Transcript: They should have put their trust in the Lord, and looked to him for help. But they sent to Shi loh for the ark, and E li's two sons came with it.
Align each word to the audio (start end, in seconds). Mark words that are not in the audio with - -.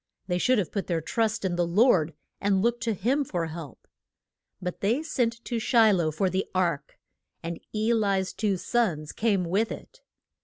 They 0.25 0.39
should 0.39 0.57
have 0.57 0.71
put 0.71 0.87
their 0.87 0.99
trust 0.99 1.45
in 1.45 1.57
the 1.57 1.67
Lord, 1.67 2.15
and 2.39 2.63
looked 2.63 2.81
to 2.85 2.95
him 2.95 3.23
for 3.23 3.45
help. 3.45 3.87
But 4.59 4.81
they 4.81 5.03
sent 5.03 5.45
to 5.45 5.59
Shi 5.59 5.91
loh 5.93 6.09
for 6.09 6.27
the 6.27 6.47
ark, 6.55 6.97
and 7.43 7.59
E 7.71 7.93
li's 7.93 8.33
two 8.33 8.57
sons 8.57 9.11
came 9.11 9.45
with 9.45 9.71
it. 9.71 10.01